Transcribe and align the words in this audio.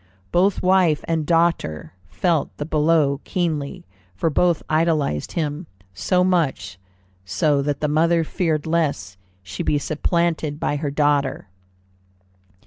Both 0.31 0.63
wife 0.63 1.01
and 1.07 1.27
daughter 1.27 1.93
felt 2.09 2.57
the 2.57 2.65
blow 2.65 3.21
keenly, 3.23 3.85
for 4.15 4.31
both 4.31 4.63
idolized 4.67 5.33
him, 5.33 5.67
so 5.93 6.23
much 6.23 6.79
so 7.23 7.61
that 7.61 7.81
the 7.81 7.87
mother 7.87 8.23
feared 8.23 8.65
lest 8.65 9.19
she 9.43 9.61
be 9.61 9.77
supplanted 9.77 10.59
by 10.59 10.77
her 10.77 10.89
daughter. 10.89 11.49